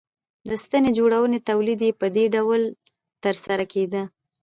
د 0.49 0.51
ستنې 0.63 0.91
جوړونې 0.97 1.39
تولید 1.49 1.79
یې 1.87 1.91
په 2.01 2.07
دې 2.15 2.25
ډول 2.35 2.61
ترسره 3.23 3.63
کېده 3.73 4.03